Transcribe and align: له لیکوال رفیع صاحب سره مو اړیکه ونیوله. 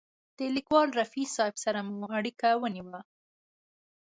له 0.37 0.47
لیکوال 0.55 0.89
رفیع 0.99 1.27
صاحب 1.35 1.55
سره 1.63 1.79
مو 1.87 2.03
اړیکه 2.17 2.49
ونیوله. 2.61 3.01